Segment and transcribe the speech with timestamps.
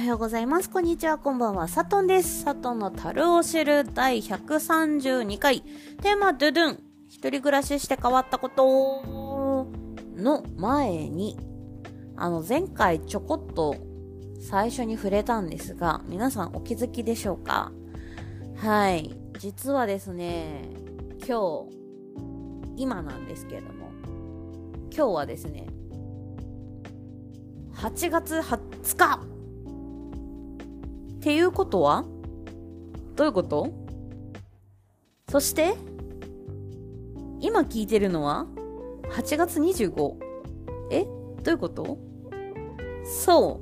[0.00, 0.70] はようございます。
[0.70, 1.68] こんにちは、こんばんは。
[1.68, 2.44] サトンです。
[2.44, 5.60] サトンの樽を知る第132回。
[6.00, 6.82] テーマ、ドゥドゥン。
[7.10, 9.66] 一人暮らしして変わったこと
[10.16, 11.36] の前に、
[12.16, 13.76] あの、前回ちょこっと
[14.40, 17.70] 最初に触れたんですが、皆さんお気づきでしょうか？
[18.56, 19.14] はい。
[19.38, 20.62] 実はですね、
[21.28, 21.76] 今日、
[22.76, 23.90] 今なんですけれども、
[24.84, 25.66] 今日はですね、
[27.74, 29.29] 8月20日
[31.20, 32.06] っていうことは？
[33.14, 33.70] どういうこと？
[35.28, 35.74] そして、
[37.40, 38.46] 今聞いてるのは
[39.12, 40.14] ？8月 25?
[40.90, 41.04] え？
[41.04, 41.10] ど
[41.48, 41.98] ういうこと？
[43.04, 43.60] そ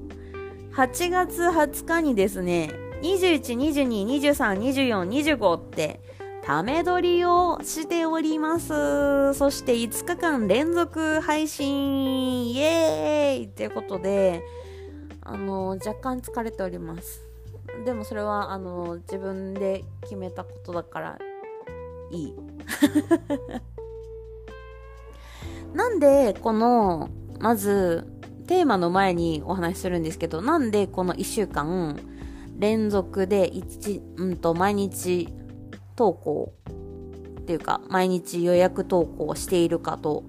[0.70, 0.72] う。
[0.72, 2.70] 8月20日にですね、
[3.02, 6.00] 21、22、23、24、25って、
[6.44, 9.34] ため撮りをしております。
[9.34, 14.44] そして5日間連続配信イエーイっていうことで、
[15.22, 17.27] あの、若干疲れております。
[17.84, 21.18] でもそれはあの自分で決めたことだから
[22.10, 22.34] いい。
[25.74, 28.06] なんでこのまず
[28.46, 31.98] テーマの前にお話しするんですけどなんでこの1週間
[32.58, 35.28] 連続で1、うんと、毎日
[35.94, 36.54] 投稿
[37.40, 40.24] っていうか毎日予約投稿しているかと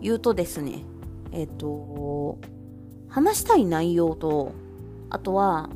[0.00, 0.84] いうとですね
[1.32, 2.38] えっ、と
[3.08, 4.52] 話したい内容と
[5.10, 5.70] あとは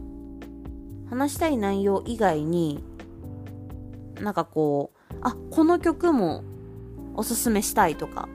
[1.12, 2.82] 話したい内容以外に、
[4.22, 6.42] なんかこう、あ、この曲も
[7.14, 8.30] おすすめしたいとか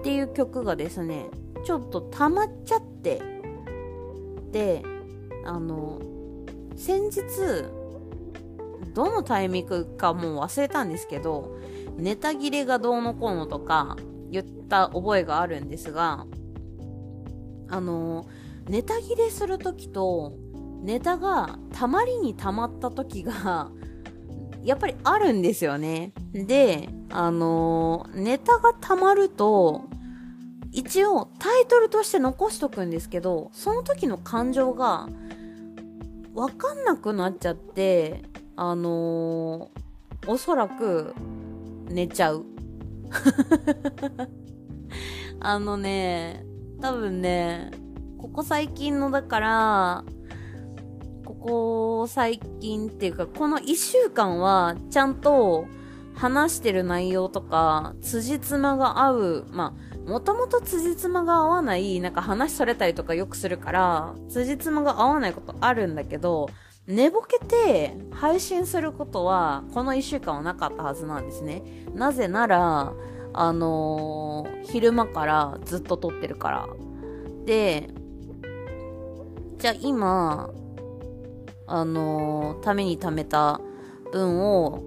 [0.00, 1.26] っていう曲がですね、
[1.64, 3.22] ちょっと溜まっちゃって、
[4.50, 4.82] で、
[5.44, 6.00] あの、
[6.74, 7.20] 先日、
[8.94, 11.56] どのタイミングかもう忘れたんですけど、
[11.98, 13.96] ネタ切れがどうのこうのとか
[14.28, 16.26] 言った覚えがあるんですが、
[17.68, 18.26] あの、
[18.68, 20.32] ネタ切れするときと、
[20.82, 23.70] ネタがたまりにたまった時が
[24.62, 26.12] やっぱりあるんですよね。
[26.32, 29.84] で、あのー、ネタがたまると、
[30.72, 35.08] 一応タイトルとして残しとくんですけど、その時の感情が
[36.34, 38.22] わかんなくなっちゃって、
[38.56, 41.14] あのー、おそらく
[41.88, 42.44] 寝ちゃう。
[45.40, 46.44] あのね、
[46.80, 47.70] 多分ね、
[48.18, 50.04] ここ最近のだから、
[51.28, 55.66] ここ最近っていうか、この1週間はちゃんと
[56.14, 59.74] 話してる内容とか、辻褄が合う、ま
[60.06, 66.48] あ、もともと辻褄が合わない、なんか話されたりとかよくするから、辻褄が合わないことあるんだけど、
[66.86, 71.62] 寝ぼけて配信することは、この1週間はなかったはずなんですね。
[71.94, 72.94] なぜなら、
[73.34, 76.68] あのー、昼間からずっと撮ってるから。
[77.44, 77.90] で、
[79.58, 80.48] じゃあ今、
[81.68, 83.60] あの、ために貯めた
[84.12, 84.82] 分を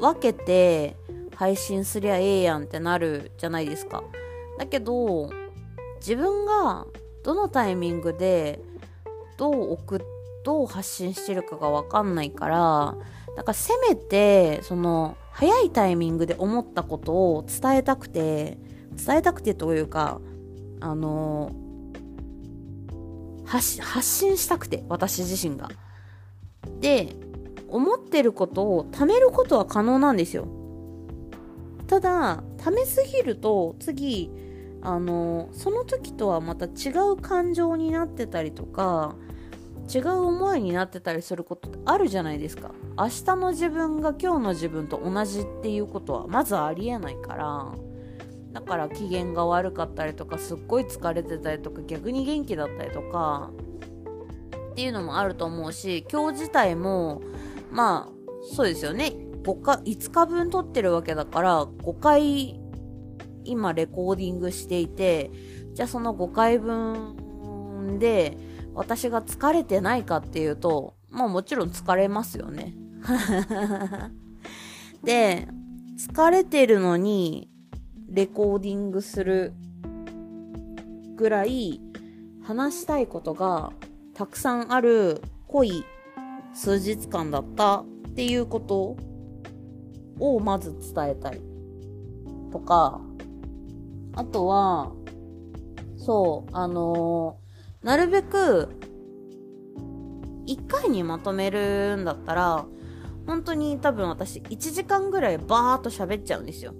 [0.00, 0.96] 分けて
[1.34, 4.02] 配信すりゃええやんってなるじゃないですか。
[4.58, 5.30] だけど、
[6.00, 6.86] 自分が
[7.22, 8.60] どのタイミングで
[9.36, 10.00] どう送っ
[10.42, 12.96] どう発信してるかがわかんないから、
[13.36, 18.58] だからせめて、その、早いタイミングで思ったことを伝えたくて、
[18.96, 20.20] 伝えたくてというか、
[20.80, 21.52] あの
[23.50, 25.68] 発信したくて、私自身が。
[26.80, 27.16] で、
[27.68, 30.46] 思ってることを貯めることは可能なんですよ。
[31.86, 34.30] ただ、貯めすぎると、次、
[34.82, 39.14] あの、その時とはまた違う感情になってたりとか、
[39.92, 42.70] 違う思いになってたりすることってあるじゃないですか。
[42.96, 47.72] 明日の自分が今日の自分と同じっていうことはまずありえないから、
[48.52, 53.50] だから機嫌が悪かったりとかすっごい疲れてたりとか逆に元気だったりとか
[54.72, 57.22] っていうのもあると思うし今日自体も
[57.70, 59.12] まあそうですよね。
[59.42, 62.60] 5か5日分撮ってるわけだから5回
[63.44, 65.30] 今レコーディングしていて
[65.72, 68.36] じゃあその5回分で
[68.74, 72.74] 私が疲れてないかっていうとまあもちろん疲れますよね。
[75.02, 75.48] で
[75.98, 77.49] 疲れてるのに
[78.10, 79.52] レコーディングする
[81.16, 81.80] ぐらい
[82.42, 83.72] 話したいことが
[84.14, 85.84] たくさんある濃い
[86.52, 87.84] 数日間だったっ
[88.14, 88.96] ていうこと
[90.18, 91.40] をまず伝えたい
[92.50, 93.00] とか
[94.14, 94.92] あとは
[95.96, 98.68] そうあのー、なるべく
[100.46, 102.66] 1回にまとめるんだったら
[103.26, 106.74] 本当に多分私1時間ぐらいバーっと喋っちゃうんですよ。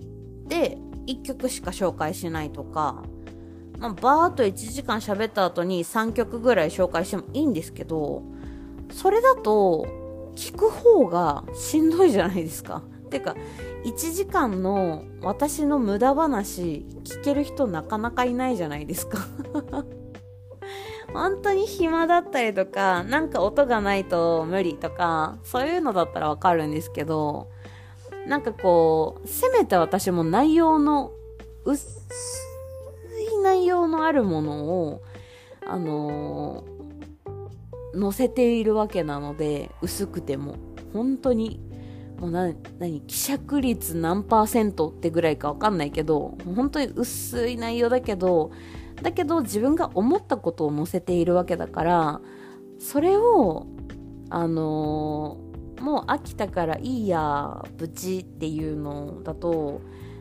[0.49, 0.79] で
[1.11, 3.03] 1曲しか紹介しないとか、
[3.79, 8.23] まあ、バーっと1時間喋った後に3曲ぐらい紹介してもいいんですけど、
[8.93, 9.87] それだと、
[10.37, 12.83] 聞く方がしんどいじゃないですか。
[13.11, 13.35] てか、
[13.85, 19.19] 1時間の私の無駄話聞ける人なかなかいないじゃないですか
[21.13, 27.49] 本当に暇だったりとか、なんか音がないと無理とか、そういうのだったらわかるんですけど、
[28.31, 31.11] なんかこう、せめて私も内容の、
[31.65, 31.85] 薄
[33.33, 35.03] い内容のあるものを、
[35.67, 40.55] あのー、載せているわけなので、薄くても。
[40.93, 41.61] 本当に
[42.21, 48.53] もうな、何、希釈率何パーセントってぐらいかわかんないけど、本当に薄い内容だけど、
[49.03, 52.21] だけど自分が思ったことを載せているわけだから、
[52.79, 53.67] それを、
[54.29, 55.50] あのー、
[55.81, 59.81] もう飽きたからいいや、ブチっていうのだと、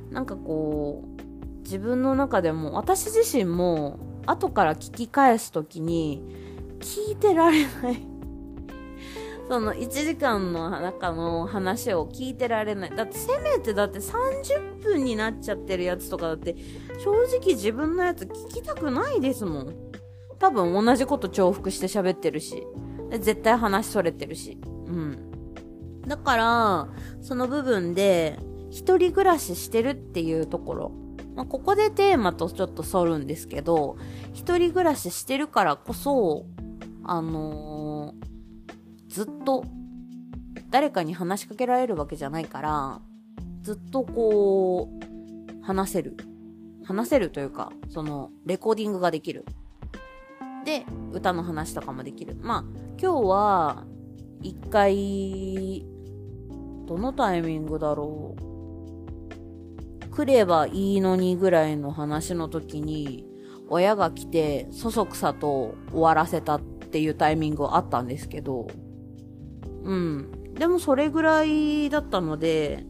[0.09, 6.23] なんかこう、自分の中でも、私自身も、後から聞き返すときに、
[6.79, 8.07] 聞いてられない
[9.49, 12.95] その1時間の中の話を聞いてられない。
[12.95, 16.55] だってせめてだって30分になっちゃってるやつとかだって
[16.99, 19.75] 正直自分のやつ聞きたくないですもん。
[20.37, 22.65] 多分同じこと重複して喋ってるし。
[23.17, 24.57] 絶対話それてるし。
[24.87, 25.28] うん。
[26.09, 26.87] だから、
[27.21, 28.37] その部分で、
[28.69, 30.91] 一人暮らししてるっていうところ。
[31.35, 33.95] まあ、ここでテーマとちょっと沿るんですけど、
[34.33, 36.45] 一人暮らししてるからこそ、
[37.03, 38.29] あのー
[39.09, 39.65] ずっと
[40.69, 43.01] 誰かに話しかけられるわけじゃないから、
[43.63, 46.15] ずっとこう、話せる。
[46.85, 49.45] 話せるというか、その、レコーディングができる。
[50.65, 52.37] で、歌の話とかもできる。
[52.41, 52.63] まあ、
[53.01, 53.85] 今日は、
[54.43, 55.85] 一回、
[56.89, 60.09] どのタイミングだろう？
[60.09, 63.27] 来ればいいのにぐらいの話の時に、
[63.69, 68.69] 親が来て、そそくさと終わらせたっていうタイミングはあったんですけど、
[69.83, 70.31] うん。
[70.55, 72.83] でもそれぐらいだったので、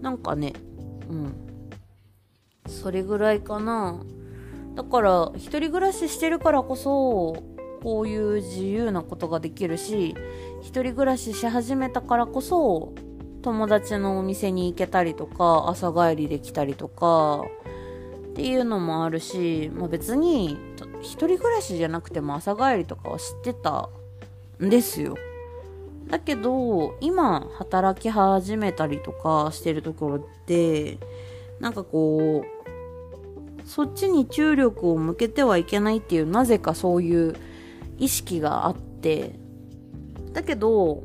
[0.00, 0.52] なんかね、
[1.08, 1.34] うん。
[2.66, 4.02] それぐらいかな。
[4.74, 7.44] だから、一人暮らししてるからこそ、
[7.82, 10.14] こういう自由なことができるし、
[10.60, 12.92] 一人暮らしし始めたからこそ、
[13.42, 17.42] 友達のお店に行けたりとか、朝帰りできたりとか、
[18.32, 20.56] っていうのもあるし、まあ、別に、
[21.00, 23.90] 一人暮らしじゃなくても朝帰りとかは知ってた
[24.64, 25.16] んですよ。
[26.08, 30.98] だけど、今、働き始めたりとかしてるところで、
[31.58, 37.34] なんかこう、そっちに注力を向けてはいけないっていう、なぜかそういう
[37.98, 39.38] 意識があって、
[40.32, 41.04] だけど、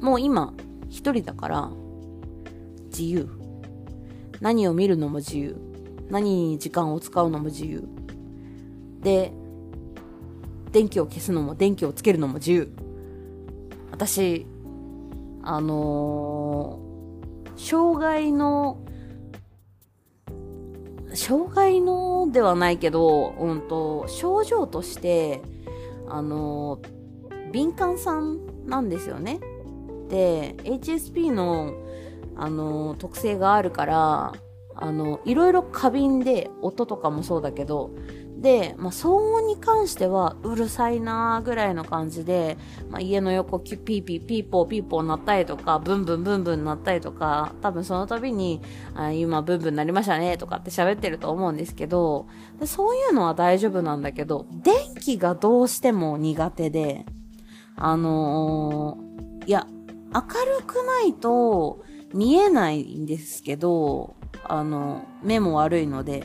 [0.00, 0.52] もう今、
[0.88, 1.70] 一人だから、
[2.86, 3.28] 自由。
[4.40, 5.56] 何を見るのも自由。
[6.10, 7.88] 何に時間を使うのも自由。
[9.00, 9.32] で、
[10.72, 12.72] 電気を消すのも電気をつけるのも自由。
[13.90, 14.46] 私、
[15.42, 18.83] あのー、障害の、
[21.14, 25.42] 障害のではないけど、うんと、症状として、
[26.08, 26.80] あの、
[27.52, 29.40] 敏感さんなんですよね。
[30.08, 31.74] で、HSP の、
[32.36, 34.32] あの、特性があるから、
[34.76, 37.90] あの、いろいろ過敏で、音とかもそうだけど、
[38.44, 42.58] で、まあ、騒音に関してはうるさいなーぐらいの感じで、
[42.90, 48.60] まあ、家の横ピーピーピーポーピーポーなったりとか、ブンブンブンブンなったりとか、多分その度に、
[48.94, 52.26] あ今ブンブンなりましたねとかって喋ってると思うんですけど
[52.60, 57.06] で、そういうのは大丈夫なんだけど、電気がどうしても苦手で、
[57.76, 59.66] あのー、いや、
[60.12, 61.82] 明るくないと
[62.12, 66.24] 見えないんですけど、あの、目も悪いので、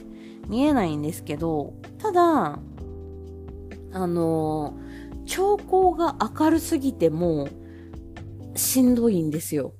[0.50, 2.60] 見えないんですけど、ただ、
[3.94, 4.78] あの、
[5.26, 7.48] 兆候が明るすぎても、
[8.56, 9.74] しんどいんですよ。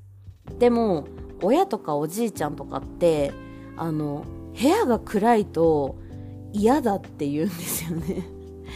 [0.60, 1.08] でも、
[1.42, 3.34] 親とかおじいちゃんとかって、
[3.78, 4.26] あの、
[4.60, 5.98] 部屋が暗いと
[6.54, 8.28] 嫌だって言うんですよね。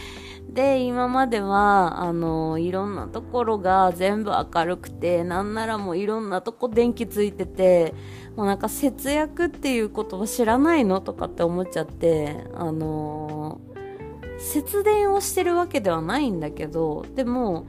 [0.52, 7.94] で、今までは、あの、いろんなところが全部明るくて、なんならもういろんなとこ電気ついてて、
[8.36, 17.66] もうなんか節約っていうことを知らないのとかって思っちゃって、あのー、節電をしてるわけではないんだけど、でも、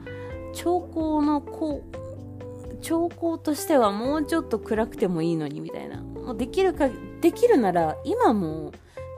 [0.52, 6.00] 兆候のこう、兆候としてはもうちょっと暗くてもいいのにみたいな。
[6.00, 6.88] もうできるか、
[7.20, 8.72] できるなら今も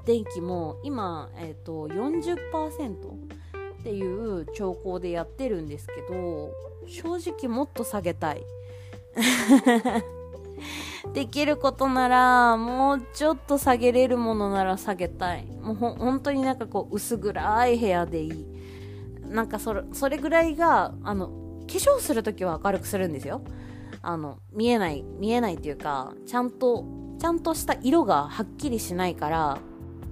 [0.05, 2.95] 電気も今、えっ、ー、と、40%
[3.81, 6.51] っていう兆候でやってるんですけど、
[6.87, 8.43] 正直もっと下げたい。
[11.15, 15.47] できることなら、もうちょっと下げれるものなら下げたい。
[15.47, 18.47] もうほ、本当になんかこう、薄暗い部屋でいい。
[19.29, 21.33] なんかそれ、それぐらいが、あの、化
[21.67, 23.43] 粧するときは明るくするんですよ。
[24.03, 26.85] あの、見えない、見えないっていうか、ちゃんと、
[27.19, 29.59] ちゃんとした色がはっきりしないから、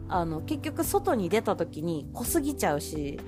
[0.08, 3.18] あの、結局外に出た時に濃すぎちゃうし、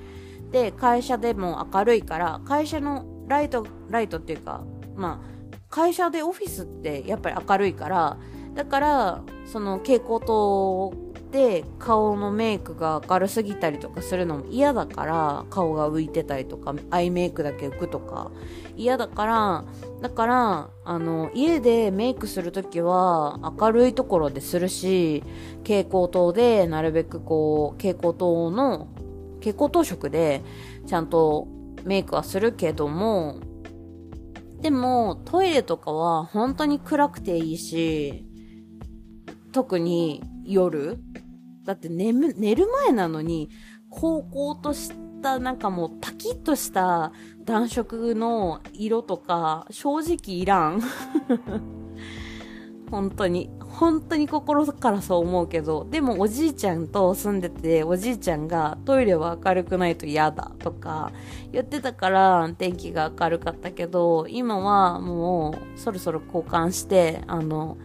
[0.50, 4.62] で、会社でも明るいから、会社のライト、ライトっていうか、
[4.96, 5.37] まあ、
[5.70, 8.18] 会社でオフィスってやっぱり明るいから、
[8.54, 10.92] だから、その蛍光灯
[11.30, 18.30] で顔のメイクが明るすぎたりとかするのも嫌だから、顔が浮いてたりとか、アイメイクだけ浮くとか、
[18.76, 19.64] 嫌だから、
[20.00, 25.22] だから、あの、家でメイクするときは明るいところでするし、
[25.64, 28.88] 蛍光灯でなるべくこう、蛍光灯の、
[29.40, 30.42] 蛍光灯色で
[30.86, 31.46] ちゃんと
[31.84, 33.40] メイクはするけども、
[34.60, 38.24] でも、トイレとかは本当に暗くていいし、
[39.52, 40.98] 特に夜
[41.68, 43.50] だって眠、寝る前なのに、
[43.90, 47.12] 高校としたなんかもうパキッとした
[47.44, 50.80] 暖色の色とか、正直いらん。
[52.90, 53.50] 本当に。
[53.78, 61.12] 本当に心からそう思うけど、でもおじいちゃんと住んでて、おじいちゃんがトイレは明るくないと嫌だとか
[61.52, 67.76] 言ってたから電気が明るかったけど、今はもうそろそろ交換して、あの、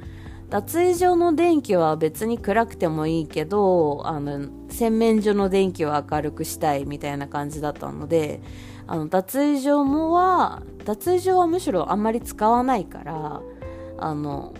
[0.49, 8.41] 脱衣所の電気は別に暗くてもいいけど、あの、洗面所の電気は明るくしたいみたいな感じだったので、
[8.87, 13.41] あの、脱衣所もは、脱衣所はむしろあんまり使わないから、
[13.99, 14.53] あの、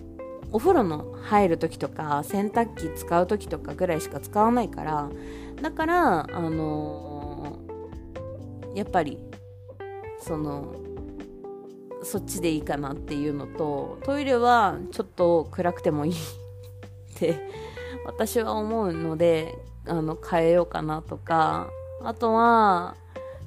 [0.54, 5.10] お風呂の入る時とか洗濯機使う時とかぐらいしか使わないから
[5.62, 9.18] だからあのー、やっぱり
[10.22, 10.76] その
[12.04, 16.16] そっちでいいかなっていうのとトイレはちょっと暗くてもいいっ
[17.16, 17.50] て
[18.06, 19.58] 私は思うので
[19.88, 21.68] あの変えようかなとか
[22.04, 22.96] あとは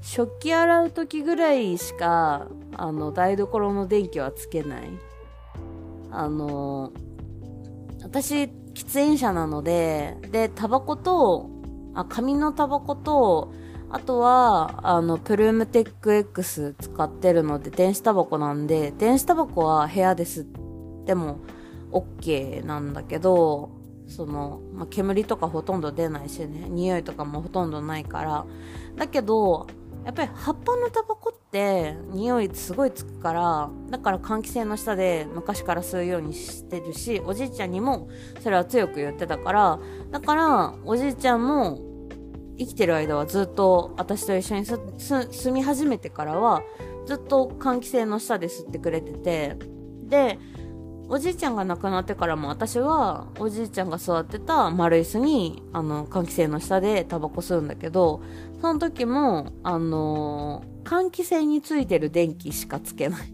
[0.00, 5.05] 食器洗う時ぐらいしかあの台所の電気はつけない。
[6.10, 6.92] あの、
[8.02, 11.50] 私、喫煙者なので、で、タバコと、
[11.94, 13.52] あ、紙のタバコと、
[13.90, 20.44] あとは、あの、プルームテック X 使ってるので、電子タバコなんで、電子タバコは部屋ですっ
[21.06, 21.38] ても
[21.92, 23.70] OK なんだけど、
[24.08, 28.46] その、まあ、煙とかほとんど出ないしね、匂いとかもほとんどないから。
[28.96, 29.66] だけど、
[30.04, 38.08] やっぱり葉っぱのタバコって匂いすごいつくから、だから換気扇の下で昔から吸うようにしてるし、おじいちゃんにも
[38.40, 39.78] それは強く言ってたから、
[40.10, 41.78] だからおじいちゃんも
[42.58, 46.62] 生きてる間はずっと私と一緒に住み始めてからは
[47.06, 49.56] ずっと換気扇の下で吸ってくれてて、
[50.04, 50.38] で、
[51.08, 58.22] おじいちゃんが亡くなってからも私はおじいちゃんが座ってた丸椅子にあの換気扇の下でタバコ吸うんだけど
[58.60, 63.32] その時もあの、換気扇についてる電気しかつけない。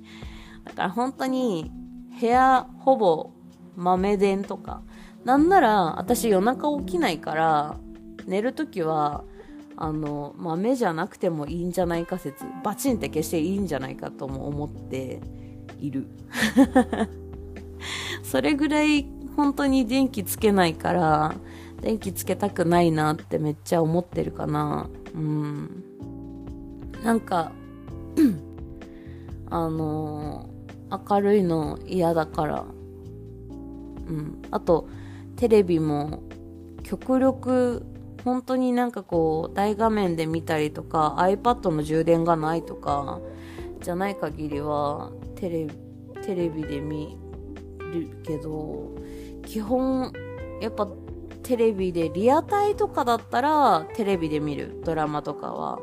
[0.64, 1.70] だから本当に
[2.18, 3.30] 部屋ほぼ
[3.76, 4.82] 豆電とか
[5.24, 7.76] なんなら私夜中起きないから
[8.26, 9.24] 寝る時は
[9.76, 15.43] あの豆じゃなくてもいいんじゃないか説バチンって消していいんじゃないかとも思って。
[15.80, 16.06] いる。
[18.22, 21.34] それぐらい本当に電気つけないから、
[21.80, 24.88] 電気つけたくないなってめっちゃ思ってるかな。
[25.14, 25.84] うん。
[27.02, 27.52] なんか
[29.50, 32.64] あのー、明るいの嫌だから。
[34.08, 34.42] うん。
[34.50, 34.88] あと、
[35.36, 36.22] テレビも
[36.82, 37.84] 極力
[38.24, 43.20] 本当になんかこう大画面で見たりとか iPad の充電がないとか
[43.84, 45.74] じゃない限りはテレビ
[46.24, 47.18] テレビで見
[47.92, 48.90] るけど
[49.44, 50.10] 基本
[50.62, 50.88] やっぱ
[51.42, 55.78] テレビでリアタイとかだったらテレビで見るドラマとかは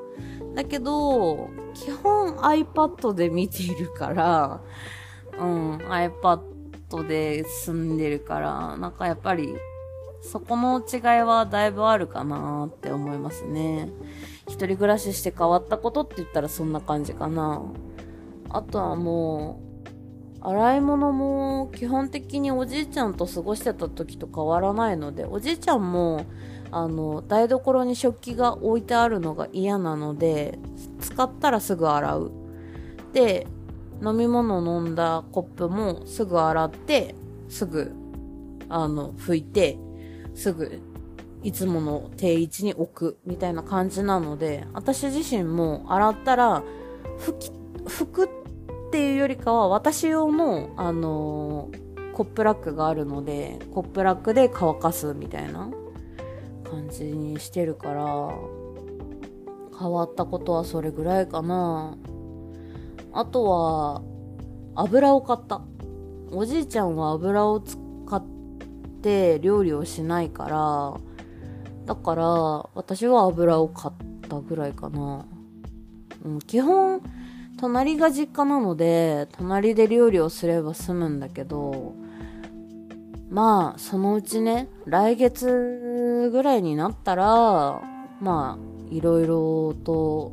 [0.56, 4.62] だけど基本 iPad で見ているから
[5.40, 9.54] うん iPad で住んでるからなんかやっぱり
[10.22, 13.90] そこの違いはだいぶあるかなって思いますね。
[14.48, 17.62] 一人暮らしして変わったことって言ったらそんな感じかな。
[18.54, 19.72] あとはもう、
[20.44, 26.26] 洗い物も基本的におじいちゃんと過ごしてた時と変わらないので、おじいちゃんも、
[26.72, 30.58] あの、台所に食器が置いてあるのが嫌なので、
[31.00, 32.32] 使ったらすぐ洗う。
[33.14, 33.46] で、
[34.04, 37.14] 飲み物飲んだコップもすぐ洗って、
[37.48, 37.92] すぐ、
[38.68, 39.78] あの、拭いて、
[40.34, 40.82] すぐ、
[41.44, 46.64] いつもの定位置に置く、みたいな感じなので、私自身も洗ったら、
[47.20, 47.52] 拭き、
[47.86, 48.41] 拭く
[48.92, 55.70] っていうよりかは、私用の、あのー、コップラックがあるので、コップラックで乾かすみたいな
[56.70, 58.36] 感じにしてるから、
[59.80, 61.96] 変わったことはそれぐらいかな。
[63.14, 64.02] あとは、
[64.76, 65.62] 油を買った。
[66.34, 67.78] おじいちゃんは油を使
[68.14, 68.22] っ
[69.02, 70.94] て料理をしないから、
[71.86, 72.26] だから、
[72.76, 75.26] 私は油を買ったぐらいかな。
[76.26, 77.02] うん、基本、
[77.62, 81.94] 隣が実家なので、隣で料理をすれば済むんだけど、
[83.30, 87.80] まあ、そのうちね、来月ぐらいになったら、
[88.20, 88.58] まあ、
[88.90, 90.32] いろいろと、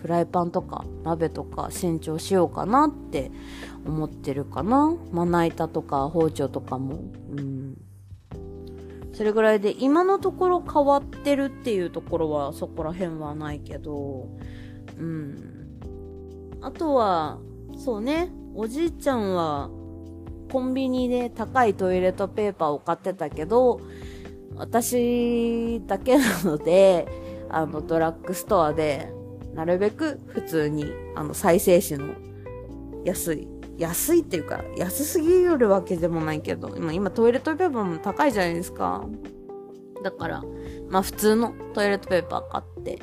[0.00, 3.32] フライパンとか鍋とか新調しようかなって
[3.84, 4.94] 思ってるかな。
[5.10, 7.00] まな板とか包丁とかも。
[7.32, 7.76] うん。
[9.12, 14.28] それぐらいで、今のところ変わってるっていうところはそこら辺はないけど、
[14.96, 15.57] うん。
[16.60, 17.38] あとは、
[17.76, 19.70] そうね、おじいちゃんは、
[20.50, 23.80] コンビニで高いトイレットペーパーを買ってたけど、
[24.56, 27.06] 私だけなので、
[27.48, 29.12] あの、ドラッグストアで、
[29.54, 32.14] なるべく普通に、あの、再生紙の
[33.04, 39.04] 安い、安いっていうか、安すぎるわけでもないけど、今、今トイレットペーパーも高いじゃないですか。
[40.02, 40.42] だから、
[40.90, 42.98] まあ普通のトイレットペーパー買って、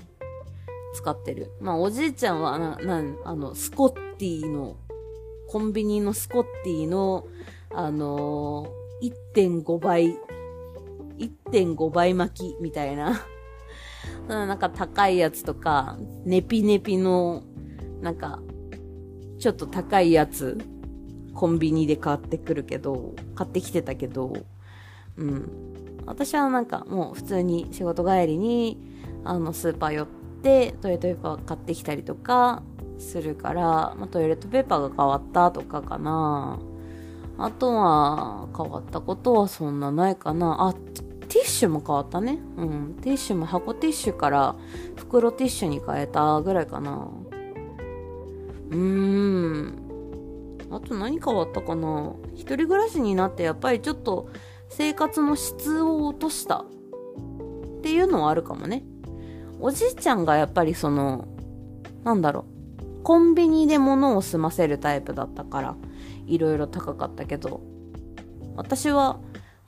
[0.95, 1.51] 使ってる。
[1.59, 4.77] まあ、おじいちゃんは、な、な、あの、スコッティの、
[5.47, 7.27] コンビニのスコッティの、
[7.71, 9.13] あのー、
[9.63, 10.17] 1.5倍、
[11.17, 13.21] 1.5倍巻きみたい な。
[14.27, 17.43] なんか高いやつとか、ネピネピの、
[18.01, 18.41] なんか、
[19.37, 20.57] ちょっと高いやつ、
[21.33, 24.33] コンビニで買ってくるけど、買ってきてたけど、
[25.17, 25.51] うん。
[26.05, 28.79] 私はなんかもう普通に仕事帰りに、
[29.25, 32.61] あの、スーパー寄って、でトイレットペーパー買ってきたりとか
[32.99, 36.59] するから、まあ、トイレットペーパーが変わったとかかな。
[37.39, 40.67] あとは変わったことはそんなないかな。
[40.69, 42.37] あ、ティッシュも変わったね。
[42.57, 42.97] うん。
[43.01, 44.55] ティッシュも箱ティッシュから
[44.95, 47.09] 袋ティッシュに変えたぐらいかな。
[48.69, 49.79] うーん。
[50.69, 54.29] あと何変わったかな一人暮らしになってやっぱりちょっと
[54.69, 56.65] 生活の質を落としたっ
[57.81, 58.83] ていうのはあるかもね。
[59.59, 61.27] おじいちゃんがやっぱりその、
[62.03, 62.45] なんだろ
[62.99, 65.75] う、コンビニで物を済ませるタイプだったから、
[66.25, 67.61] いろいろ高かったけど、
[68.55, 69.19] 私は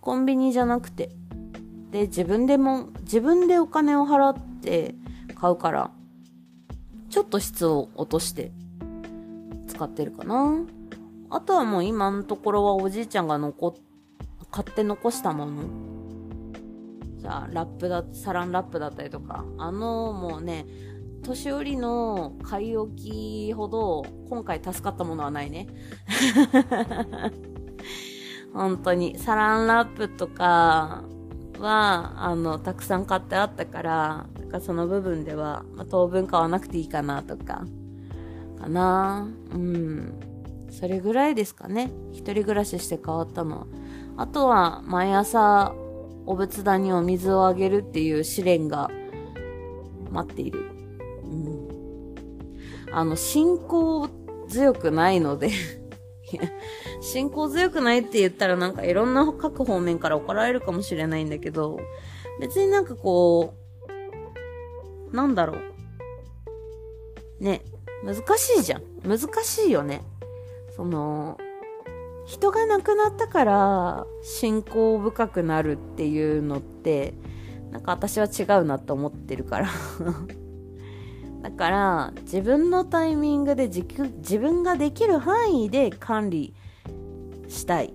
[0.02, 1.12] コンビニじゃなくて、
[1.92, 4.96] で、自分でも、自分でお金を払って
[5.36, 5.92] 買うから、
[7.10, 8.52] ちょっと質を落として
[9.68, 10.60] 使ってるかな。
[11.30, 13.74] あとはもう今のところはおじいちゃんが残っ、
[14.50, 15.64] 買って残したもの、
[17.52, 20.66] ラップだ、サランラップだったりとか、あの、もうね、
[21.24, 25.68] 年寄りの買い置きほど、今回助かったものはないね。
[28.54, 29.18] 本当に。
[29.18, 31.04] サランラップとか
[31.60, 37.66] は、あの、たくさん買ってあったから、かその部分では、まあ、当分買わなくていいかなとか、
[38.60, 40.14] かなうん。
[40.70, 41.92] それぐらいですかね。
[42.12, 43.68] 一人暮らしして変わったの。
[44.16, 45.74] あとは、毎朝、
[46.28, 48.92] お仏壇にお水をあげるっていう試練が
[50.12, 50.60] 待っている。
[51.24, 52.16] うん。
[52.92, 54.10] あの、信仰
[54.48, 55.50] 強くないので
[57.02, 61.80] 信仰強くないって言ったらなんかいろんな各方面から怒られるかもしれないんだけど、
[62.40, 63.54] 別になんかこ
[65.12, 65.58] う、なんだろ
[67.40, 67.44] う。
[67.44, 67.62] ね、
[68.04, 68.84] 難しいじゃん。
[69.06, 70.04] 難しいよね。
[70.76, 71.38] その、
[72.28, 77.14] 人が亡くなったから信仰深くなるっていうのって
[77.72, 79.70] なんか私は違うなと思ってるから。
[81.42, 86.54] だから自分のタイミングで自分ができる範囲で管理
[87.48, 87.94] したい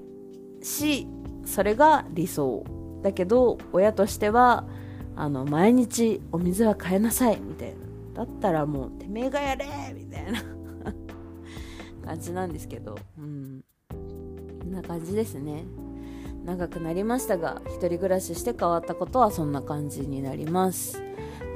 [0.62, 1.06] し
[1.44, 2.64] それが理想。
[3.02, 4.64] だけど親としては
[5.14, 7.76] あの毎日お水は変えなさいみたいな。
[8.14, 10.42] だったらもうてめえがやれみたいな
[12.06, 12.96] 感じなんですけど。
[13.18, 13.62] うん。
[14.72, 15.64] な感じですね。
[16.44, 21.02] 長くなりましたが一人暮らしして変わったことはそんな感じになります。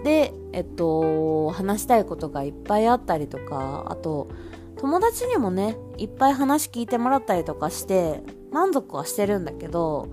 [0.04, 4.28] でえっと話したいことがいっぱいあったりとかあと
[4.76, 10.08] 友達にもねいっぱい話聞いてもらったりとかして満足はしてるんだけど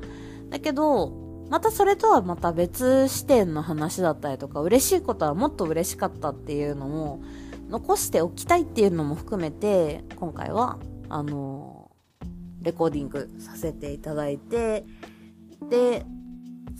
[0.49, 1.13] だけど
[1.49, 7.21] またそれとはまた別視点の話だったりとか嬉しいことはもっと嬉しかったっていうのも
[7.69, 11.82] 残しておきたいっていうのも含めて今回はあの
[12.63, 14.85] レコーディングさせていただいて、
[15.69, 16.05] で、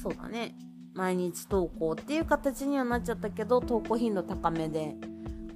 [0.02, 0.56] そうだね、
[0.94, 4.96] 毎日投稿っていう形にはなっちゃったけど、投稿頻度高めで、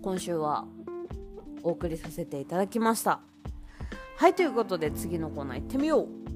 [0.01, 0.65] 今週は
[1.63, 3.19] お送りさせていただきました。
[4.17, 6.26] はいということで次のコーナー行ってみよう。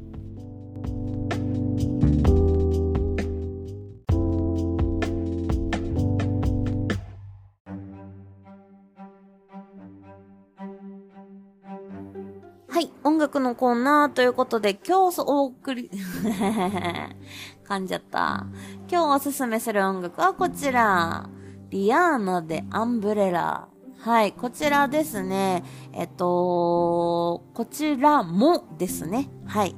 [13.21, 15.89] 楽のコーナーということで今日お送り
[17.65, 18.47] 噛んじゃった
[18.91, 21.29] 今日おすすめする音楽はこちら
[21.69, 23.67] リアーナでアンブレラ
[23.99, 25.63] はい、こちらですね。
[25.93, 29.29] えっと、こちらもですね。
[29.45, 29.75] はい。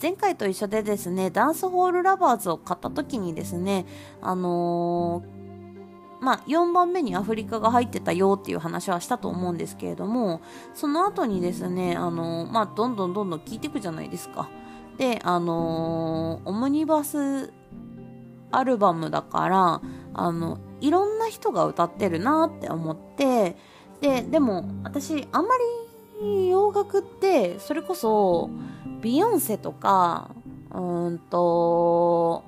[0.00, 3.86] 前回と一緒でですね、ダンスホールラバーズを買った時にですね、
[4.20, 5.31] あのー、
[6.22, 10.40] まあ、4番目にアフリカが入ってたよっていう話はしたと思うんですけれども、
[10.72, 14.48] その後にですね、あの、まあ、どんどんどんどん聞いていくじゃないですか。
[14.98, 17.52] で、あの、オムニバス
[18.52, 19.82] アルバムだから、
[20.14, 23.56] あの、いろんな人が歌ってるなって思って、
[24.00, 25.54] で、でも私あんま
[26.22, 28.48] り洋楽ってそれこそ
[29.00, 30.30] ビヨンセとか、
[30.72, 32.44] うんと、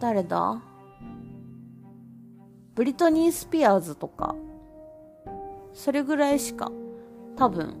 [0.00, 0.60] 誰だ？
[2.74, 4.34] ブリトニー・スピアーズとか、
[5.74, 6.70] それぐらいしか
[7.36, 7.76] 多分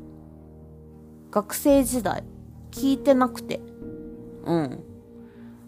[1.30, 2.24] 学生時代
[2.70, 3.60] 聞いてなくて。
[4.44, 4.84] うん。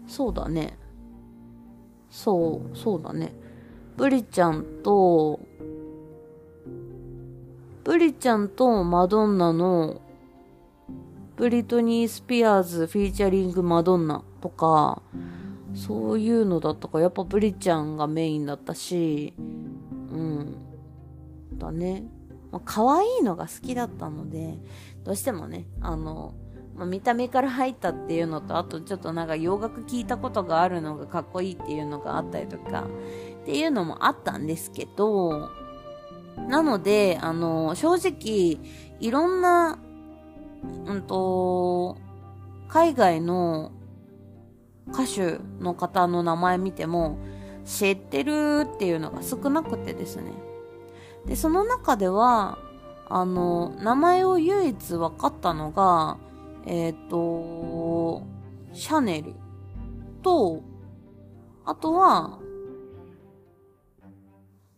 [0.07, 0.77] そうだね。
[2.09, 3.33] そう、そうだね。
[3.97, 5.39] ブリちゃんと、
[7.83, 10.01] ブリちゃんとマドンナの
[11.35, 15.01] ブリトニー・スピアーズフィーチャリングマドンナとか、
[15.75, 20.55] そういうのだったかやっぱブリちゃんがメインだったし、うん。
[21.53, 22.05] だね。
[22.51, 24.57] まあ、可愛いのが好きだったので、
[25.03, 26.33] どうしてもね、あの、
[26.75, 32.87] まあ、見た目から入ったっていうのと、あとちょっとなんか洋楽聴いたことがあるのがかっこいいっていうのがあったりとか、
[33.43, 35.49] っていうのもあったんですけど、
[36.49, 38.59] なので、あの、正直、
[38.99, 39.77] いろんな、
[40.85, 41.97] うんと、
[42.67, 43.71] 海外の
[44.87, 47.17] 歌手の方の名前見ても、
[47.65, 50.31] 知ってるっていうのが少なくてですね。
[51.25, 52.59] で、その中では、
[53.07, 56.17] あの、名前を唯一分かったのが、
[56.65, 58.25] えっ、ー、と、
[58.73, 59.33] シャネル
[60.21, 60.61] と、
[61.65, 62.39] あとは、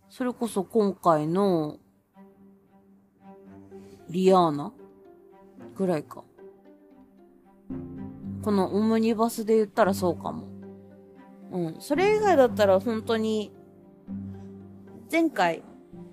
[0.09, 1.77] それこそ今回の、
[4.09, 4.71] リアーナ
[5.75, 6.23] ぐらいか。
[8.47, 10.47] このオムニバスで言ったらそうかも。
[11.51, 11.75] うん。
[11.81, 13.51] それ以外だったら本当に、
[15.11, 15.63] 前回、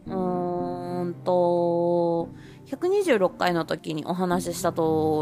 [0.06, 2.30] うーんと、
[2.66, 4.80] 126回の時にお話しした通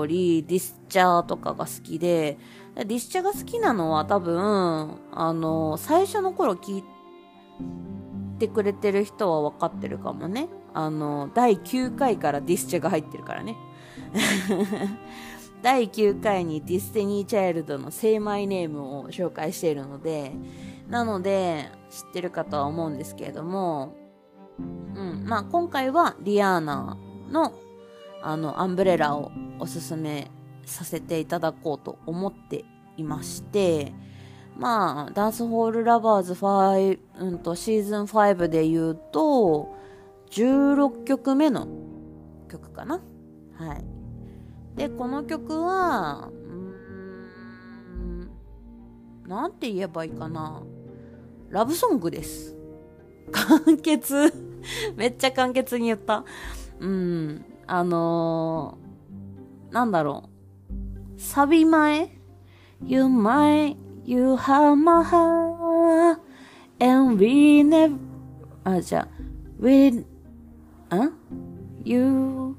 [0.09, 2.39] り、ディスチャーとかが好きで、
[2.77, 6.85] ディスチャーが好きなのは多分、あの、最初の頃聞い
[8.39, 10.49] てくれてる人は分かってるかもね。
[10.73, 13.59] あの、第9回からディスチェが入ってるからね。
[15.63, 20.33] 第9回にディスティニー・チャイルドの Say My Name を紹介しているので、
[20.89, 23.95] なので、知ってるかとは思うんですけれども、
[24.59, 24.63] う
[25.01, 26.99] ん、まあ今回はリアーナ
[27.31, 27.55] の、
[28.23, 30.31] あの、 Umbrella をおすすめ
[30.67, 32.65] させていただこうと思って
[32.97, 33.93] いまして、
[34.57, 39.75] まあ、ダンスホールラバーズ5、うんと、シーズン5で言うと、
[40.31, 41.67] 16曲目の
[42.51, 43.01] 曲かな。
[43.55, 43.92] はい。
[44.77, 46.33] で、この曲は、う
[47.99, 48.31] ん、
[49.27, 50.63] なんて言えばいいかな。
[51.51, 52.57] ラブソングです。
[53.31, 54.33] 簡潔
[54.97, 56.25] めっちゃ簡潔に言った。
[56.81, 57.45] うん。
[57.67, 61.21] あのー、なんだろう。
[61.21, 62.19] サビ前
[62.85, 66.19] ?You might You have my heart,
[66.81, 67.97] and we never,
[68.65, 69.09] あ、じゃあ、
[69.61, 70.05] we,
[70.91, 71.09] あ
[71.85, 72.57] ？You,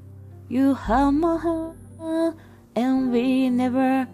[0.47, 1.73] you have my heart,
[2.75, 4.07] and we never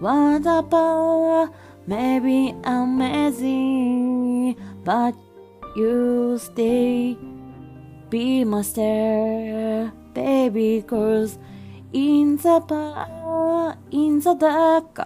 [0.00, 1.52] want apart.
[1.86, 5.14] Maybe I'm amazing, but
[5.76, 7.16] you stay,
[8.10, 11.38] be my star, baby, cause
[11.92, 14.98] in the bar, in the dark.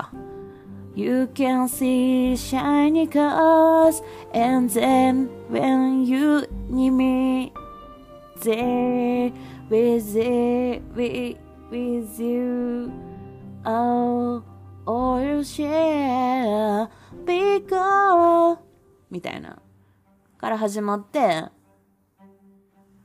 [0.94, 4.02] You can see shiny cars,
[4.34, 7.52] and then when you need me,
[8.42, 9.30] there
[9.68, 11.36] with it, with,
[11.70, 12.92] with you,
[13.64, 14.42] oh,
[14.86, 16.88] all you share,
[17.24, 18.58] because
[19.10, 19.58] みたいな。
[20.38, 21.44] から始まって、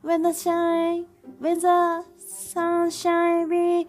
[0.04, 1.06] When the shine,
[1.42, 3.88] when the sunshine, we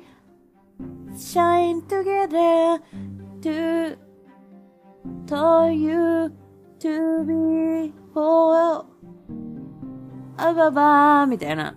[1.16, 2.82] shine together
[3.42, 3.96] to
[5.26, 6.32] tell you
[6.80, 8.84] to be for
[10.38, 11.76] あばばみたいな。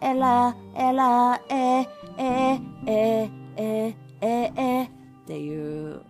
[0.00, 0.54] えら、
[1.48, 4.90] え、え、え、え、え、っ
[5.26, 6.02] ていう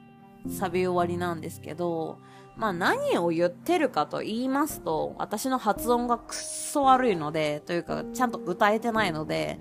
[0.49, 2.19] サビ終わりなんですけど、
[2.57, 9.59] まあ何を言ってるかと言いますと、私の発音がくっそ悪いので、というかちゃんと歌えてないので、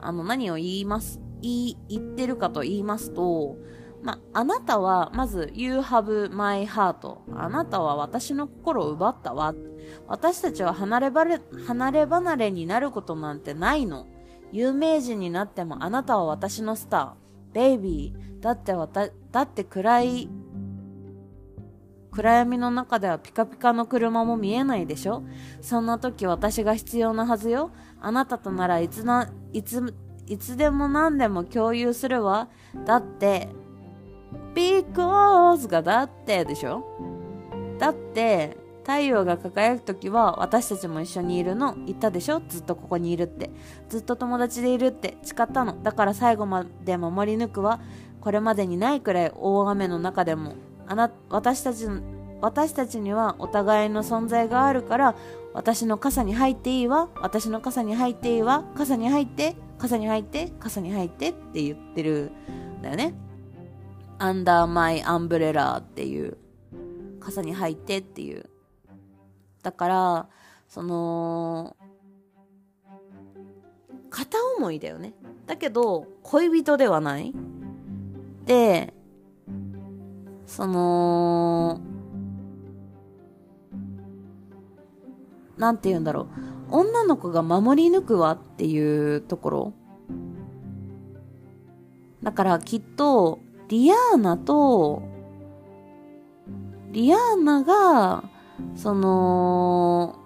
[0.00, 3.56] あの何を言います、言、言ってるかと言いますと、
[4.02, 7.18] まあ、あなたは、まず、You have my heart.
[7.34, 9.54] あなたは私の心を奪ったわ。
[10.06, 14.06] 私たちは離ればれ、離れ離れになることなんてないの。
[14.52, 17.54] 有名人になってもあなたは私のスター。
[17.54, 18.40] ベイビー。
[18.40, 20.28] だってわた、だって暗い
[22.10, 25.22] 暗闇の中ではピカピカの車も見えないでしょ？
[25.60, 27.70] そんな時私が必要なはずよ。
[28.00, 29.94] あなたとならいつな、いつ、
[30.26, 32.48] いつでも何でも共有するわ。
[32.86, 33.50] だって、
[34.54, 36.84] because がだってでしょ？
[37.78, 42.42] だって、太陽が輝く時は私たちも一緒にいるの言ったでしょ？
[42.48, 43.50] ずっとここにいるって。
[43.88, 45.82] ずっと友達でいるって誓ったの。
[45.82, 47.80] だから最後まで守り抜くわ。
[48.20, 50.54] これまでにないくらい大雨の中でも
[50.86, 51.86] あな、私たち、
[52.42, 55.14] 私たちにはお互いの存在があるから、
[55.54, 62.32] 私の傘に入っていいわ、私の傘に入っていいわ、傘に入って、傘に入って、傘に入ってって言ってる
[62.78, 63.14] んだよね。
[64.20, 66.36] Under my umbrella っていう、
[67.18, 68.48] 傘に入ってっていう。
[69.62, 70.28] だから、
[70.68, 71.76] その、
[74.10, 75.14] 片思いだよね。
[75.46, 77.34] だけど、恋人ではない。
[78.44, 78.92] で、
[80.46, 81.80] その、
[85.56, 86.26] なんて言うんだろう。
[86.70, 89.72] 女の子が守り抜くわっていうところ。
[92.22, 93.38] だからきっと、
[93.70, 95.00] リアーナと、
[96.90, 98.24] リアーナが、
[98.74, 100.16] その、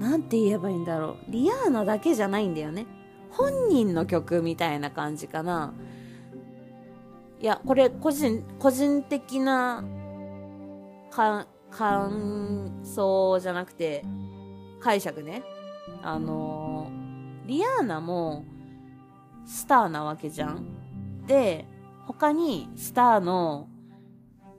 [0.00, 1.16] なんて言えばいいんだろう。
[1.28, 2.84] リアーナだけじゃないんだよね。
[3.30, 5.72] 本人の曲みたいな感じかな。
[7.40, 9.84] いや、これ、個人、個人的な、
[11.12, 14.04] か、感想じゃなくて、
[14.80, 15.44] 解釈ね。
[16.02, 18.44] あのー、リアーナも、
[19.52, 20.64] スターなわけじゃん。
[21.26, 21.66] で、
[22.06, 23.68] 他に、スターの、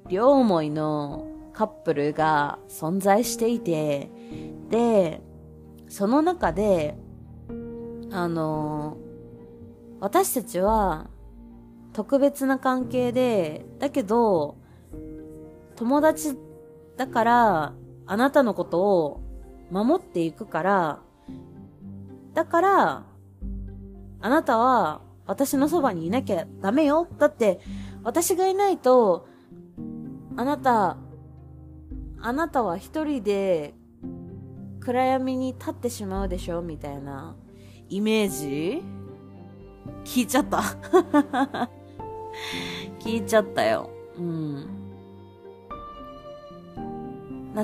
[0.08, 4.12] 両思いのカップルが存在していて、
[4.70, 5.22] で、
[5.90, 6.96] その中で、
[8.12, 8.98] あの、
[10.00, 11.10] 私たちは、
[11.94, 14.58] 特別な関係で、だけど、
[15.76, 16.38] 友達
[16.98, 17.74] だから、
[18.06, 19.22] あなたのことを
[19.72, 21.00] 守っていくから、
[22.36, 23.13] だから、
[24.24, 27.10] あなたは私のそばにいなきゃダメよ。
[27.18, 27.60] だって、
[28.04, 29.28] 私がいないと、
[30.38, 30.96] あなた、
[32.22, 33.74] あなたは一人で
[34.80, 36.62] 暗闇に立ってしまうでしょ？
[36.62, 37.36] みたいな
[37.90, 38.82] イメージ？
[40.06, 40.60] 聞いちゃった
[43.02, 43.90] 聞いちゃったよ。
[44.18, 44.70] うん。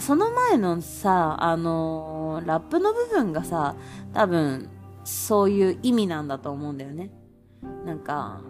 [0.02, 3.76] その前のさ、あのー、ラップの部分がさ、
[4.14, 4.70] 多分、
[5.04, 7.12] そういう意味なんだと思うんだよね。
[7.86, 8.42] なんか、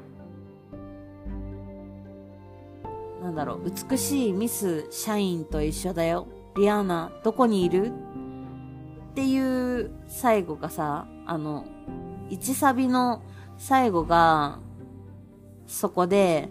[3.22, 6.28] なんだろう、美しいミス・シャインと一緒だよ。
[6.58, 7.92] リアーナ、どこにいる？
[9.12, 11.66] っていう最後がさ、あの、
[12.30, 13.22] 1サビの
[13.58, 14.60] 最後が、
[15.68, 16.50] そこで、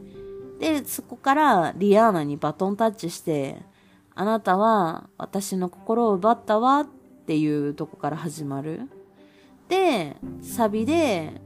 [0.60, 3.62] で、そこからリアーナにバトンタッチして、
[4.14, 6.86] あなたは私の心を奪ったわっ
[7.26, 8.88] ていうとこから始まる。
[9.68, 11.40] で、サビで、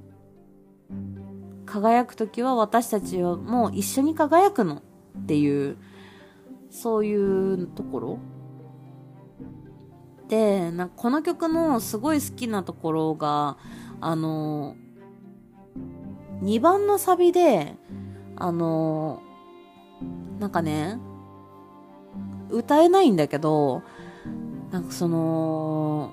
[1.66, 4.82] 輝くときは私たちはもう一緒に輝くの
[5.18, 5.76] っていう、
[6.70, 8.18] そういうところ。
[10.28, 13.56] で、なこの曲のすごい好きなところが、
[14.00, 14.76] あの、
[16.42, 17.76] 2番のサビで、
[18.36, 19.22] あの
[20.40, 20.98] なんかね、
[22.50, 23.82] 歌えないんだけど、
[24.70, 26.12] なんかその、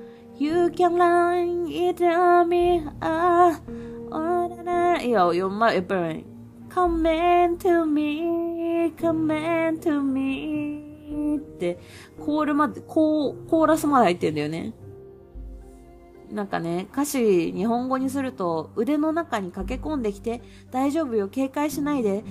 [0.41, 3.61] You can lie it on me, ah,
[4.09, 4.99] oh, na, na.
[4.99, 6.25] いや、読ま、やっぱり、
[6.67, 7.03] come
[7.47, 11.77] into me, come into me って、
[12.17, 14.73] コールまで、コー、コーラスまで入ってんだよね。
[16.31, 22.23] なんかね、歌詞日本語にすると、腕の中に駆け込んできて、大丈夫よ、警戒しないで、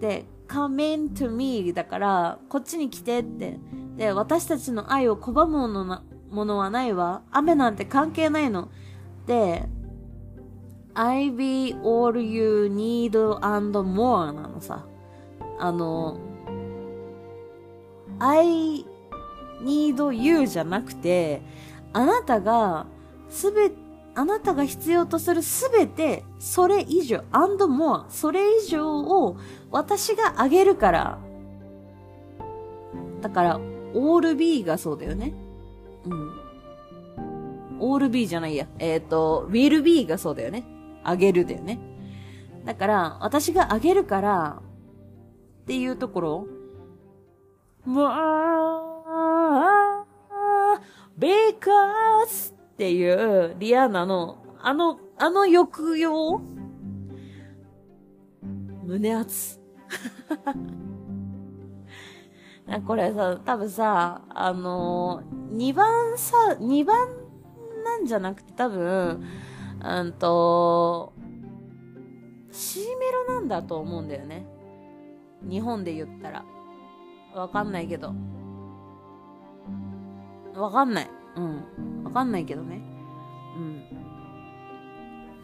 [0.00, 3.58] で、come into me だから、こっちに来てって。
[3.96, 6.02] で、私たちの愛を拒むものな、
[6.34, 7.22] ものはないわ。
[7.30, 8.68] 雨なんて関係ないの。
[9.26, 9.66] で、
[10.94, 14.84] I be all you need and more なのさ。
[15.58, 16.18] あの、
[18.18, 18.84] I
[19.62, 21.42] need you じゃなくて、
[21.92, 22.86] あなたが
[23.28, 23.70] すべ、
[24.16, 29.36] あなたが必要とするすべて、それ以上、and more、それ以上を
[29.70, 31.18] 私があげるから。
[33.20, 33.60] だから、
[33.94, 35.43] all be がそうだよね。
[36.06, 36.44] うん。
[37.80, 38.66] all be じゃないや。
[38.78, 40.64] えっ、ー、と、will be がそうだよね。
[41.02, 41.78] あげるだよね。
[42.64, 44.62] だから、私があげるから、
[45.62, 46.46] っていうところ、
[47.84, 48.08] もう、
[51.18, 56.40] because っていうリアーナの、あの、あの抑揚
[58.84, 59.60] 胸熱。
[62.86, 66.96] これさ、多分さ、あのー、2番さ、2番
[67.84, 69.22] なんじゃなくて多分、
[69.84, 71.12] うんと、
[72.50, 74.46] C メロなんだと思うんだよね。
[75.42, 76.44] 日本で言ったら。
[77.34, 78.14] わかんないけど。
[80.54, 81.10] わかんない。
[81.36, 82.04] うん。
[82.04, 82.80] わかんないけどね。
[83.56, 83.82] うん。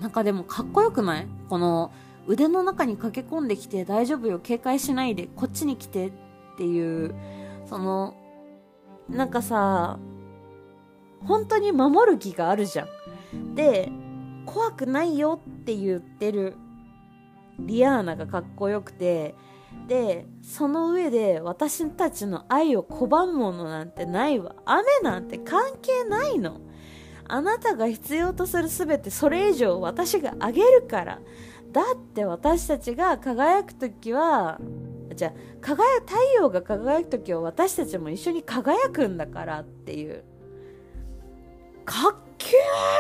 [0.00, 1.26] なんかでもかっこよくない？
[1.48, 1.92] この
[2.26, 6.12] 腕の中に駆け込んできて大丈夫よ、警戒しないで、こっちに来て
[6.61, 7.14] っていう、
[7.64, 8.14] その、
[9.09, 9.99] なんかさ、
[11.25, 12.87] 本当に守る気があるじゃ
[13.35, 13.55] ん。
[13.55, 13.90] で、
[14.44, 16.57] 怖くないよって言ってる
[17.61, 19.35] リアーナがかっこよくて、
[19.88, 24.55] で、その上で私たちの愛を拒むものなんてないわ。
[24.66, 26.61] 雨なんて関係ないの。
[27.27, 31.20] あなたが必要とする全てそれ以上私があげるから。
[31.73, 34.61] だって私たちが輝く時は、
[35.14, 40.25] じゃあ、輝、太陽が輝く時は私たちも一緒に輝くんだからっていう。
[41.85, 42.57] かっけ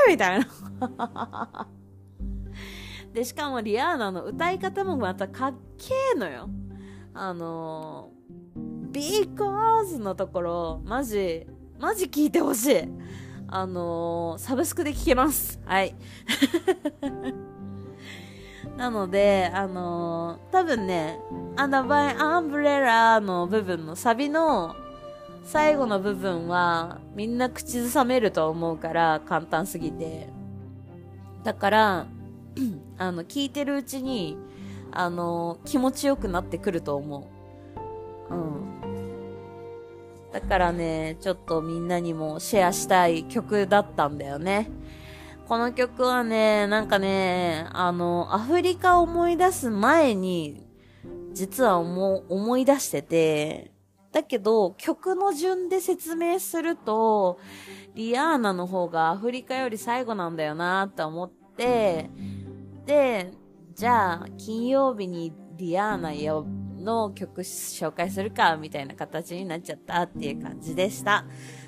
[0.08, 1.68] ーみたいな。
[3.12, 6.48] で、しかもリアーナの歌い方もまたかっけーのよ。
[7.14, 11.46] あのー、because のところ、マジ、
[11.78, 12.88] マジ聞いてほしい。
[13.48, 15.60] あの、サブスクで聞けます。
[15.64, 15.94] はい。
[18.80, 21.20] なので、あのー、多分ね、
[21.56, 24.74] アンダーバイアンブレラの部分のサビの
[25.44, 30.30] 最後の部分はみんな口ずさめると思うから簡単すぎて。
[31.44, 32.06] だから、
[32.96, 34.38] あの、聞いてるうちに
[34.92, 37.28] あの、気持ちよくなってくると思
[38.30, 38.34] う。
[38.34, 38.60] うん。
[40.32, 44.70] だからね、ちょっとみんなにもシェアしたい曲だったんだよね。
[45.50, 50.64] この曲はね、なんかね、あの、アフリカ思い出す前に、
[51.32, 53.72] 実は思、思い出してて、
[54.12, 57.40] だけど、曲の順で説明すると、
[57.96, 62.08] リアーナの方がアフリカより最後なんだよなって思って、
[62.86, 63.32] で、
[63.74, 66.12] じゃあ、金曜日にディアーナ
[66.80, 71.24] の曲紹介するか、みたいな形になっちゃったっていう感じでした。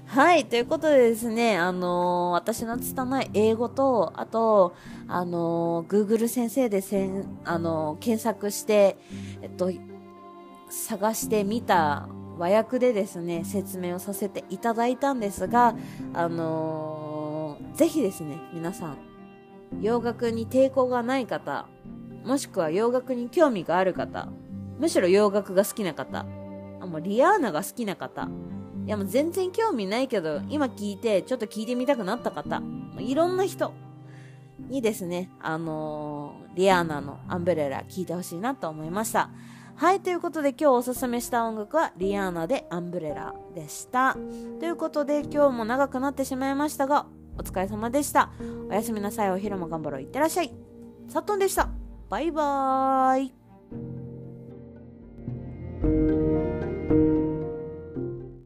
[0.07, 0.46] はい。
[0.46, 4.75] ということでですね、あのー、私の拙い英語と、あと、
[5.09, 8.96] あのー、Google 先生でせん、あのー、検索して、
[9.40, 9.70] えっと、
[10.68, 15.77] 探してみた和訳でですね、説明をさせていただいたんですが、
[16.14, 18.98] あのぜひですね、皆さん、
[19.81, 21.67] 洋楽に抵抗がない方、
[22.25, 24.29] もしくは洋楽に興味がある方、
[24.83, 26.26] むしろ洋楽が好きな方、
[26.80, 28.28] あ、もうリアーナが好きな方、
[28.85, 32.60] いやもう全然興味ないけど、今聞いてちょっと聞いてみたくなった方、
[32.98, 33.72] いろんな人
[34.58, 39.30] にですね、あのー、リアーナのアンブレラ聞いてほしいなと思いました。
[39.76, 44.16] はい、ということで今日おすすめした音楽はリアーナでアンブレラでした。
[44.58, 47.06] ということで今日も長くなってしまいましたが、
[47.38, 48.33] お疲れ様でした。
[48.68, 49.30] おやすみなさい。
[49.30, 50.02] お昼も頑張ろう。
[50.02, 50.52] いってらっしゃい。
[51.06, 51.68] さっとんでした。
[52.10, 53.41] バイバーイ。
[55.83, 56.21] Thank you.